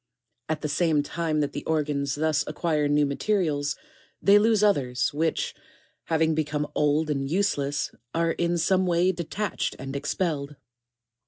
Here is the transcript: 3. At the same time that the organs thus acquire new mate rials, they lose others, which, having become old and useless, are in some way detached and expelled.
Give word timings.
3. 0.47 0.53
At 0.55 0.61
the 0.63 0.67
same 0.67 1.03
time 1.03 1.41
that 1.41 1.53
the 1.53 1.63
organs 1.65 2.15
thus 2.15 2.43
acquire 2.47 2.87
new 2.87 3.05
mate 3.05 3.29
rials, 3.29 3.75
they 4.19 4.39
lose 4.39 4.63
others, 4.63 5.13
which, 5.13 5.53
having 6.05 6.33
become 6.33 6.65
old 6.73 7.11
and 7.11 7.29
useless, 7.29 7.91
are 8.11 8.31
in 8.31 8.57
some 8.57 8.87
way 8.87 9.11
detached 9.11 9.75
and 9.77 9.95
expelled. 9.95 10.55